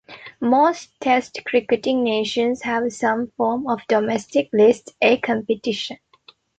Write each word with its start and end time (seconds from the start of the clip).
Most 0.39 0.99
Test 0.99 1.39
cricketing 1.45 2.03
nations 2.03 2.63
have 2.63 2.91
some 2.91 3.31
form 3.37 3.67
of 3.67 3.83
domestic 3.87 4.49
List 4.51 4.95
A 4.99 5.17
competition. 5.19 5.97